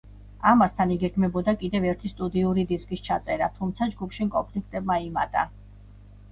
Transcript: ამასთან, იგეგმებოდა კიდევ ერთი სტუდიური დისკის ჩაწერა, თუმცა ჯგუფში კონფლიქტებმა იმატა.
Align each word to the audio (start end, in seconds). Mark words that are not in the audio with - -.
ამასთან, 0.51 0.93
იგეგმებოდა 0.95 1.53
კიდევ 1.65 1.85
ერთი 1.91 2.11
სტუდიური 2.15 2.65
დისკის 2.73 3.05
ჩაწერა, 3.11 3.53
თუმცა 3.61 3.91
ჯგუფში 3.95 4.31
კონფლიქტებმა 4.39 5.01
იმატა. 5.09 5.49